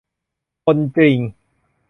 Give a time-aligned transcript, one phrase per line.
[0.63, 1.17] คนจริง?